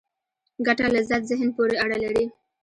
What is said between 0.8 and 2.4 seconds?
لذت ذهن پورې اړه لري.